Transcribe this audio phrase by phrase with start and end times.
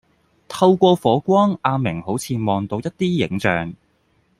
[0.47, 3.71] 透過火光阿明好似望到一啲影像